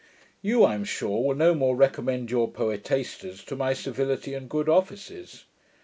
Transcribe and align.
You, 0.41 0.63
I 0.63 0.73
am 0.73 0.83
sure, 0.83 1.21
will 1.23 1.35
no 1.35 1.53
more 1.53 1.75
recommend 1.75 2.31
your 2.31 2.49
poetasters 2.51 3.43
to 3.45 3.55
my 3.55 3.75
civility 3.75 4.33
and 4.33 4.49
good 4.49 4.67
offices. 4.67 5.45